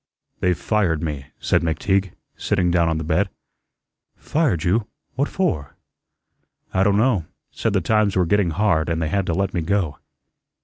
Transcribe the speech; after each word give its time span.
"They've 0.39 0.57
fired 0.57 1.03
me," 1.03 1.27
said 1.39 1.61
McTeague, 1.61 2.13
sitting 2.35 2.71
down 2.71 2.89
on 2.89 2.97
the 2.97 3.03
bed. 3.03 3.29
"Fired 4.15 4.63
you! 4.63 4.87
What 5.13 5.29
for?" 5.29 5.75
"I 6.73 6.81
don' 6.83 6.97
know. 6.97 7.25
Said 7.51 7.73
the 7.73 7.81
times 7.81 8.15
were 8.15 8.25
getting 8.25 8.49
hard 8.49 8.89
an' 8.89 8.97
they 8.97 9.09
had 9.09 9.27
to 9.27 9.33
let 9.35 9.53
me 9.53 9.61
go." 9.61 9.99